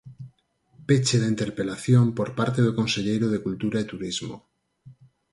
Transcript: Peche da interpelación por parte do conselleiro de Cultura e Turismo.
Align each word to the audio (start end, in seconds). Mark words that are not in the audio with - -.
Peche 0.87 1.15
da 1.21 1.31
interpelación 1.33 2.05
por 2.17 2.29
parte 2.39 2.59
do 2.63 2.75
conselleiro 2.79 3.27
de 3.29 3.43
Cultura 3.45 3.77
e 3.79 3.89
Turismo. 3.93 4.35